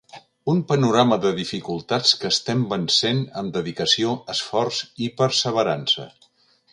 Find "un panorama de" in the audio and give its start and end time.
0.51-1.31